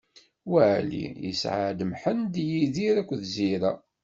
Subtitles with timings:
[0.51, 3.71] Waɛli isɛa-d: Mḥend, Yidir akked Zira.